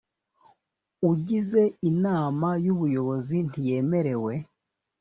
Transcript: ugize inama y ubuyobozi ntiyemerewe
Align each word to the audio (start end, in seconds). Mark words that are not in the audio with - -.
ugize 1.09 1.61
inama 1.89 2.49
y 2.63 2.67
ubuyobozi 2.73 3.37
ntiyemerewe 3.47 4.33